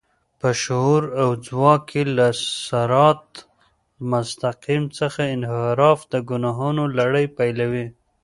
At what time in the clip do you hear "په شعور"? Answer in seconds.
0.39-1.03